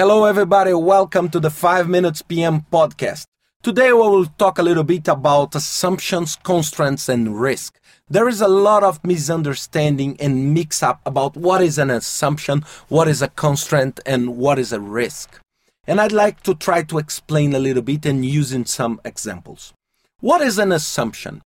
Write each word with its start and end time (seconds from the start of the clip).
Hello, 0.00 0.24
everybody. 0.24 0.72
Welcome 0.72 1.28
to 1.28 1.38
the 1.38 1.50
5 1.50 1.86
Minutes 1.86 2.22
PM 2.22 2.64
podcast. 2.72 3.24
Today, 3.62 3.92
we 3.92 3.98
will 3.98 4.24
talk 4.24 4.58
a 4.58 4.62
little 4.62 4.82
bit 4.82 5.06
about 5.08 5.54
assumptions, 5.54 6.36
constraints, 6.42 7.06
and 7.10 7.38
risk. 7.38 7.78
There 8.08 8.26
is 8.26 8.40
a 8.40 8.48
lot 8.48 8.82
of 8.82 9.04
misunderstanding 9.04 10.16
and 10.18 10.54
mix 10.54 10.82
up 10.82 11.02
about 11.04 11.36
what 11.36 11.60
is 11.60 11.76
an 11.76 11.90
assumption, 11.90 12.64
what 12.88 13.08
is 13.08 13.20
a 13.20 13.28
constraint, 13.28 14.00
and 14.06 14.38
what 14.38 14.58
is 14.58 14.72
a 14.72 14.80
risk. 14.80 15.38
And 15.86 16.00
I'd 16.00 16.12
like 16.12 16.42
to 16.44 16.54
try 16.54 16.82
to 16.84 16.96
explain 16.96 17.54
a 17.54 17.58
little 17.58 17.82
bit 17.82 18.06
and 18.06 18.24
using 18.24 18.64
some 18.64 19.02
examples. 19.04 19.74
What 20.20 20.40
is 20.40 20.58
an 20.58 20.72
assumption? 20.72 21.42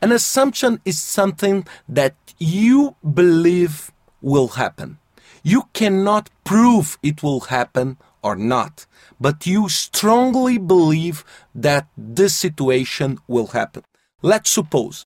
An 0.00 0.10
assumption 0.10 0.80
is 0.84 1.00
something 1.00 1.64
that 1.88 2.16
you 2.40 2.96
believe 3.14 3.92
will 4.20 4.48
happen. 4.48 4.98
You 5.42 5.68
cannot 5.72 6.30
prove 6.44 6.98
it 7.02 7.22
will 7.22 7.40
happen 7.40 7.98
or 8.22 8.36
not, 8.36 8.86
but 9.20 9.46
you 9.46 9.68
strongly 9.68 10.58
believe 10.58 11.24
that 11.54 11.88
this 11.96 12.34
situation 12.34 13.18
will 13.26 13.48
happen. 13.48 13.82
Let's 14.22 14.50
suppose 14.50 15.04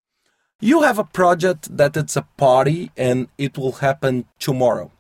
you 0.61 0.83
have 0.83 0.99
a 0.99 1.05
project 1.05 1.77
that 1.77 1.97
it's 1.97 2.17
a 2.17 2.27
party 2.37 2.91
and 2.97 3.29
it 3.39 3.59
will 3.59 3.73
happen 3.73 4.27
tomorrow. 4.39 4.91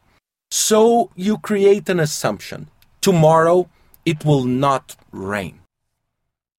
So 0.50 1.10
you 1.14 1.38
create 1.38 1.88
an 1.88 2.00
assumption. 2.00 2.68
Tomorrow 3.00 3.68
it 4.04 4.24
will 4.24 4.44
not 4.44 4.96
rain. 5.12 5.60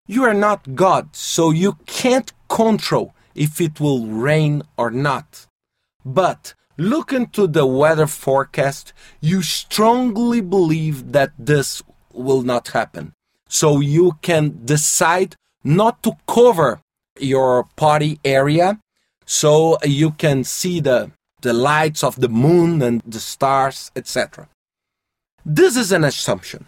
You 0.08 0.24
are 0.24 0.34
not 0.34 0.76
God, 0.76 1.16
so 1.16 1.52
you 1.52 1.78
can't 1.86 2.32
control 2.48 3.14
if 3.36 3.60
it 3.60 3.80
will 3.80 4.06
rain 4.08 4.64
or 4.78 4.90
not. 4.90 5.48
But 6.06 6.54
look 6.78 7.12
into 7.12 7.48
the 7.48 7.66
weather 7.66 8.08
forecast, 8.08 8.94
you 9.20 9.42
strongly 9.42 10.42
believe 10.42 11.12
that 11.12 11.32
this 11.38 11.82
will 12.14 12.42
not 12.42 12.70
happen. 12.70 13.14
So 13.50 13.80
you 13.80 14.18
can 14.22 14.66
decide 14.66 15.36
not 15.64 16.04
to 16.04 16.18
cover 16.28 16.82
your 17.20 17.64
party 17.76 18.20
area 18.24 18.80
so 19.26 19.78
you 19.84 20.12
can 20.12 20.44
see 20.44 20.80
the, 20.80 21.12
the 21.42 21.54
lights 21.54 22.04
of 22.04 22.20
the 22.20 22.30
moon 22.30 22.82
and 22.82 23.02
the 23.06 23.20
stars, 23.20 23.92
etc. 23.96 24.48
This 25.46 25.76
is 25.76 25.92
an 25.92 26.04
assumption. 26.04 26.66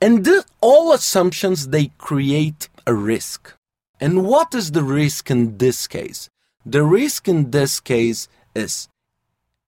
And 0.00 0.24
this, 0.24 0.44
all 0.60 0.92
assumptions 0.92 1.68
they 1.68 1.90
create 1.98 2.68
a 2.86 2.94
risk. 2.94 3.54
And 4.00 4.24
what 4.24 4.54
is 4.54 4.72
the 4.72 4.82
risk 4.82 5.30
in 5.30 5.58
this 5.58 5.86
case? 5.86 6.30
The 6.64 6.82
risk 6.82 7.28
in 7.28 7.50
this 7.50 7.80
case 7.80 8.28
is 8.54 8.88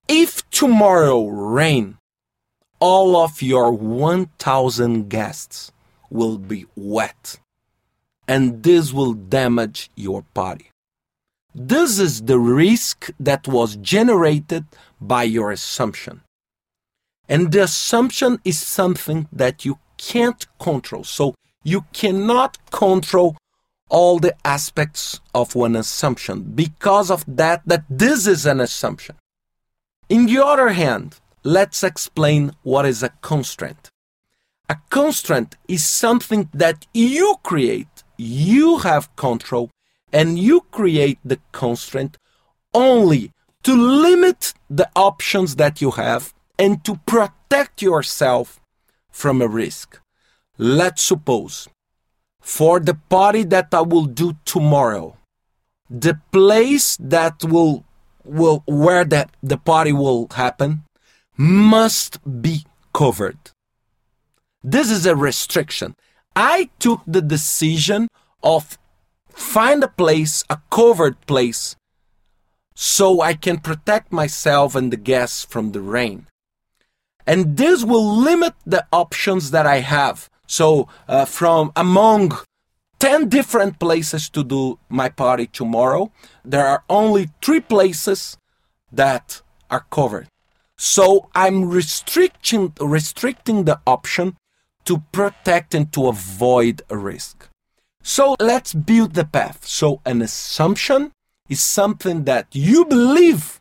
if 0.08 0.48
tomorrow 0.50 1.27
rain, 1.27 1.98
all 2.81 3.17
of 3.17 3.41
your 3.41 3.72
1000 3.72 5.08
guests 5.08 5.72
will 6.11 6.39
be 6.39 6.67
wet 6.77 7.39
and 8.28 8.62
this 8.62 8.92
will 8.92 9.14
damage 9.14 9.91
your 9.95 10.23
body. 10.34 10.69
This 11.55 11.98
is 11.98 12.23
the 12.23 12.39
risk 12.39 13.11
that 13.20 13.47
was 13.47 13.77
generated 13.77 14.64
by 15.00 15.25
your 15.25 15.50
assumption. 15.50 16.23
And 17.28 17.53
the 17.53 17.62
assumption 17.64 18.39
is 18.45 18.58
something 18.58 19.28
that 19.33 19.64
you 19.64 19.78
can't 19.97 20.47
control. 20.58 21.05
So 21.05 21.34
you 21.62 21.84
cannot 21.92 22.58
control 22.70 23.36
all 23.89 24.19
the 24.19 24.34
aspects 24.45 25.20
of 25.34 25.55
one 25.55 25.77
assumption 25.77 26.42
because 26.55 27.11
of 27.11 27.25
that 27.28 27.62
that 27.67 27.84
this 27.91 28.27
is 28.27 28.47
an 28.47 28.61
assumption 28.61 29.17
in 30.13 30.27
the 30.27 30.45
other 30.45 30.69
hand, 30.69 31.21
let's 31.43 31.83
explain 31.83 32.53
what 32.63 32.85
is 32.85 33.03
a 33.03 33.15
constraint. 33.23 33.89
A 34.69 34.77
constraint 34.91 35.57
is 35.69 35.89
something 35.89 36.51
that 36.53 36.87
you 36.93 37.37
create, 37.43 38.03
you 38.19 38.77
have 38.81 39.17
control, 39.17 39.70
and 40.13 40.39
you 40.39 40.67
create 40.70 41.19
the 41.25 41.41
constraint 41.51 42.19
only 42.75 43.33
to 43.63 43.75
limit 43.75 44.53
the 44.69 44.91
options 44.95 45.57
that 45.57 45.81
you 45.81 45.92
have 45.92 46.35
and 46.59 46.85
to 46.85 46.97
protect 47.07 47.81
yourself 47.81 48.61
from 49.11 49.41
a 49.41 49.48
risk. 49.48 49.98
Let's 50.59 51.01
suppose 51.01 51.69
for 52.39 52.81
the 52.81 52.98
party 53.09 53.45
that 53.45 53.73
I 53.73 53.81
will 53.81 54.05
do 54.05 54.36
tomorrow, 54.45 55.17
the 55.89 56.20
place 56.31 56.98
that 57.01 57.42
will 57.45 57.86
will 58.25 58.63
where 58.67 59.05
that 59.05 59.31
the 59.43 59.57
party 59.57 59.93
will 59.93 60.29
happen 60.35 60.85
must 61.37 62.19
be 62.43 62.65
covered. 62.93 63.39
This 64.63 64.91
is 64.91 65.07
a 65.07 65.17
restriction. 65.17 65.97
I 66.37 66.71
took 66.79 67.03
the 67.07 67.23
decision 67.23 68.09
of 68.43 68.79
find 69.29 69.83
a 69.83 69.89
place, 69.89 70.45
a 70.49 70.59
covered 70.71 71.21
place, 71.27 71.77
so 72.75 73.21
I 73.21 73.35
can 73.35 73.59
protect 73.59 74.13
myself 74.13 74.75
and 74.75 74.93
the 74.93 74.97
guests 74.97 75.45
from 75.45 75.73
the 75.73 75.81
rain. 75.81 76.27
And 77.27 77.57
this 77.57 77.85
will 77.85 78.17
limit 78.17 78.55
the 78.67 78.87
options 78.93 79.51
that 79.51 79.67
I 79.67 79.79
have. 79.79 80.29
So, 80.47 80.89
uh, 81.09 81.25
from 81.25 81.73
among 81.77 82.33
10 83.02 83.29
different 83.29 83.80
places 83.80 84.30
to 84.30 84.45
do 84.45 84.79
my 84.89 85.08
party 85.08 85.48
tomorrow. 85.48 86.13
There 86.45 86.64
are 86.64 86.85
only 86.89 87.30
three 87.42 87.58
places 87.58 88.36
that 88.92 89.42
are 89.68 89.85
covered. 89.90 90.29
So 90.79 91.29
I'm 91.35 91.68
restricting, 91.68 92.73
restricting 92.80 93.64
the 93.64 93.80
option 93.89 94.36
to 94.85 95.02
protect 95.11 95.74
and 95.74 95.92
to 95.95 96.07
avoid 96.07 96.83
a 96.91 96.96
risk. 96.96 97.48
So 98.05 98.36
let's 98.39 98.73
build 98.73 99.14
the 99.14 99.24
path. 99.24 99.67
So 99.67 100.01
an 100.07 100.23
assumption 100.23 101.11
is 101.48 101.61
something 101.61 102.23
that 102.23 102.46
you 102.52 102.85
believe 102.85 103.61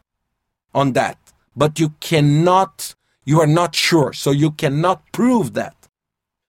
on 0.72 0.94
that, 0.94 1.18
but 1.56 1.80
you 1.80 1.96
cannot, 2.00 2.94
you 3.26 3.42
are 3.42 3.48
not 3.48 3.74
sure. 3.74 4.14
So 4.14 4.30
you 4.30 4.52
cannot 4.52 5.12
prove 5.12 5.56
that. 5.56 5.88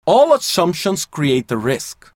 All 0.04 0.34
assumptions 0.34 1.06
create 1.06 1.50
a 1.50 1.56
risk. 1.56 2.13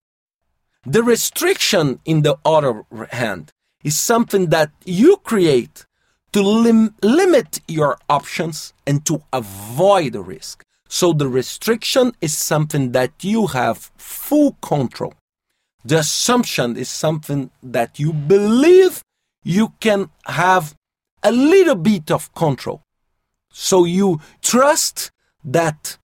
The 0.88 1.02
restriction, 1.02 2.00
in 2.06 2.22
the 2.22 2.38
other 2.46 2.86
hand, 3.10 3.50
is 3.84 3.94
something 3.94 4.46
that 4.46 4.70
you 4.86 5.18
create 5.18 5.84
to 6.32 6.40
lim- 6.40 6.94
limit 7.02 7.60
your 7.68 7.98
options 8.08 8.72
and 8.86 9.04
to 9.04 9.22
avoid 9.30 10.14
the 10.14 10.22
risk. 10.22 10.62
So 10.88 11.12
the 11.12 11.28
restriction 11.28 12.12
is 12.22 12.38
something 12.38 12.92
that 12.92 13.12
you 13.22 13.48
have 13.48 13.90
full 13.98 14.56
control. 14.62 15.12
The 15.84 15.98
assumption 15.98 16.78
is 16.78 16.88
something 16.88 17.50
that 17.62 17.98
you 17.98 18.14
believe 18.14 19.02
you 19.44 19.74
can 19.80 20.08
have 20.24 20.74
a 21.22 21.32
little 21.32 21.74
bit 21.74 22.10
of 22.10 22.32
control. 22.32 22.80
So 23.52 23.84
you 23.84 24.22
trust 24.40 25.10
that 25.44 25.98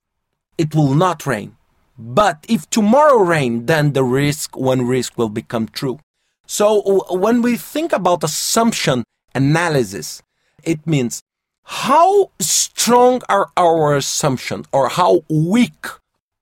it 0.58 0.74
will 0.74 0.94
not 0.94 1.24
rain. 1.24 1.56
But 1.98 2.44
if 2.48 2.68
tomorrow 2.70 3.18
rain, 3.18 3.66
then 3.66 3.92
the 3.92 4.04
risk, 4.04 4.56
one 4.56 4.86
risk 4.86 5.16
will 5.16 5.28
become 5.28 5.68
true. 5.68 6.00
So 6.46 7.04
when 7.10 7.40
we 7.40 7.56
think 7.56 7.92
about 7.92 8.24
assumption 8.24 9.04
analysis, 9.34 10.22
it 10.62 10.86
means 10.86 11.22
how 11.64 12.30
strong 12.40 13.22
are 13.28 13.50
our 13.56 13.96
assumptions 13.96 14.66
or 14.72 14.88
how 14.88 15.22
weak 15.30 15.86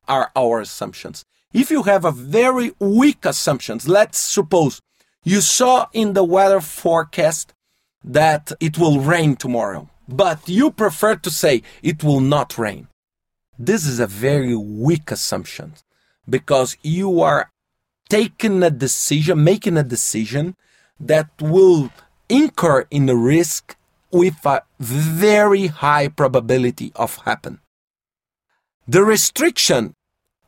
are 0.09 0.33
our 0.35 0.61
assumptions. 0.61 1.25
If 1.53 1.71
you 1.71 1.85
have 1.85 2.05
a 2.05 2.11
very 2.11 2.73
weak 2.81 3.25
assumptions, 3.25 3.87
let's 3.87 4.19
suppose 4.19 4.81
you 5.23 5.41
saw 5.41 5.87
in 5.93 6.15
the 6.15 6.25
weather 6.25 6.61
forecast 6.61 7.53
that 8.03 8.53
it 8.59 8.79
will 8.79 9.01
rain 9.01 9.37
tomorrow, 9.37 9.89
but 10.09 10.49
you 10.49 10.71
prefer 10.73 11.15
to 11.17 11.31
say 11.31 11.62
it 11.82 12.03
will 12.03 12.21
not 12.21 12.59
rain. 12.59 12.88
This 13.64 13.87
is 13.87 14.00
a 14.00 14.09
very 14.09 14.56
weak 14.56 15.12
assumption 15.12 15.75
because 16.29 16.76
you 16.82 17.20
are 17.20 17.49
taking 18.09 18.61
a 18.64 18.70
decision, 18.70 19.44
making 19.44 19.76
a 19.76 19.85
decision 19.85 20.56
that 20.99 21.31
will 21.41 21.91
incur 22.29 22.87
in 22.91 23.09
a 23.09 23.14
risk 23.14 23.76
with 24.11 24.44
a 24.44 24.62
very 24.81 25.69
high 25.69 26.09
probability 26.09 26.91
of 26.97 27.19
happen. 27.19 27.61
The 28.88 29.05
restriction 29.05 29.94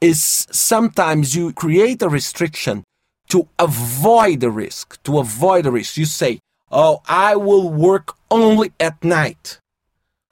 is 0.00 0.48
sometimes 0.50 1.36
you 1.36 1.52
create 1.52 2.02
a 2.02 2.08
restriction 2.08 2.82
to 3.28 3.46
avoid 3.60 4.40
the 4.40 4.50
risk, 4.50 5.00
to 5.04 5.20
avoid 5.20 5.66
the 5.66 5.70
risk. 5.70 5.96
You 5.96 6.06
say, 6.06 6.40
Oh, 6.68 7.00
I 7.06 7.36
will 7.36 7.70
work 7.70 8.16
only 8.28 8.72
at 8.80 9.04
night. 9.04 9.60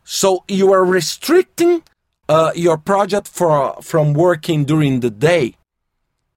So 0.03 0.43
you 0.49 0.73
are 0.73 0.85
restricting 0.85 1.85
uh, 2.29 2.53
your 2.55 2.79
project 2.79 3.29
for, 3.29 3.77
from 3.83 4.13
working 4.13 4.65
during 4.65 5.01
the 5.01 5.11
day. 5.11 5.57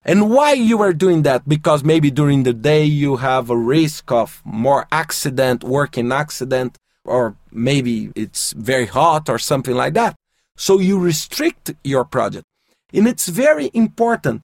And 0.04 0.30
why 0.30 0.54
you 0.54 0.82
are 0.82 0.94
doing 0.94 1.24
that? 1.24 1.48
Because 1.48 1.84
maybe 1.84 2.12
during 2.12 2.44
the 2.44 2.54
day 2.54 2.86
you 2.86 3.18
have 3.18 3.50
a 3.50 3.58
risk 3.58 4.12
of 4.12 4.42
more 4.46 4.88
accident, 4.92 5.64
working 5.64 6.12
accident, 6.12 6.78
or 7.04 7.36
maybe 7.52 8.12
it's 8.16 8.54
very 8.54 8.86
hot 8.86 9.30
or 9.30 9.40
something 9.40 9.76
like 9.76 9.94
that. 9.96 10.16
So 10.58 10.80
you 10.80 11.00
restrict 11.00 11.74
your 11.84 12.06
project. 12.06 12.46
And 12.94 13.08
it's 13.08 13.28
very 13.28 13.72
important 13.74 14.42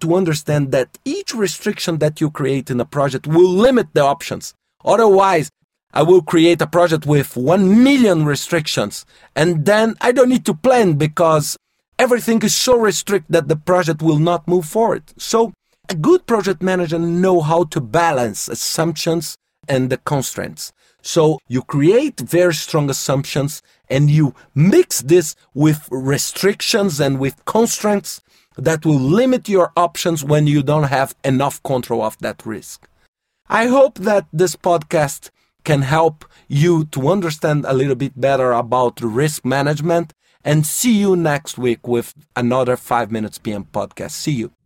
to 0.00 0.14
understand 0.14 0.72
that 0.72 0.98
each 1.04 1.34
restriction 1.34 1.98
that 1.98 2.20
you 2.20 2.30
create 2.30 2.70
in 2.70 2.80
a 2.80 2.84
project 2.84 3.26
will 3.26 3.50
limit 3.50 3.88
the 3.94 4.02
options. 4.02 4.52
Otherwise, 4.84 5.50
I 5.92 6.02
will 6.02 6.22
create 6.22 6.60
a 6.60 6.66
project 6.66 7.06
with 7.06 7.36
1 7.36 7.82
million 7.82 8.24
restrictions 8.24 9.06
and 9.34 9.64
then 9.64 9.96
I 10.00 10.12
don't 10.12 10.28
need 10.28 10.44
to 10.46 10.54
plan 10.54 10.94
because 10.94 11.56
everything 11.98 12.42
is 12.42 12.54
so 12.54 12.78
restricted 12.78 13.32
that 13.32 13.48
the 13.48 13.56
project 13.56 14.02
will 14.02 14.18
not 14.18 14.46
move 14.46 14.66
forward. 14.66 15.04
So 15.16 15.52
a 15.88 15.94
good 15.94 16.26
project 16.26 16.62
manager 16.62 16.98
know 16.98 17.40
how 17.40 17.64
to 17.64 17.80
balance 17.80 18.48
assumptions 18.48 19.36
and 19.66 19.90
the 19.90 19.96
constraints. 19.96 20.72
So 21.02 21.38
you 21.48 21.62
create 21.62 22.20
very 22.20 22.54
strong 22.54 22.90
assumptions 22.90 23.62
and 23.88 24.10
you 24.10 24.34
mix 24.54 25.00
this 25.00 25.34
with 25.54 25.88
restrictions 25.90 27.00
and 27.00 27.18
with 27.18 27.44
constraints 27.46 28.20
that 28.56 28.84
will 28.84 29.00
limit 29.00 29.48
your 29.48 29.72
options 29.76 30.24
when 30.24 30.46
you 30.46 30.62
don't 30.62 30.84
have 30.84 31.14
enough 31.24 31.62
control 31.62 32.02
of 32.02 32.18
that 32.18 32.44
risk. 32.44 32.88
I 33.48 33.68
hope 33.68 33.98
that 34.00 34.26
this 34.32 34.56
podcast 34.56 35.30
can 35.68 35.82
help 35.82 36.24
you 36.48 36.86
to 36.86 37.10
understand 37.10 37.66
a 37.68 37.74
little 37.74 37.94
bit 37.94 38.18
better 38.18 38.52
about 38.52 39.02
risk 39.02 39.44
management 39.44 40.14
and 40.42 40.64
see 40.64 40.96
you 40.98 41.14
next 41.14 41.58
week 41.58 41.86
with 41.86 42.14
another 42.34 42.74
5 42.74 43.10
minutes 43.10 43.36
PM 43.36 43.64
podcast. 43.64 44.12
See 44.12 44.32
you. 44.32 44.57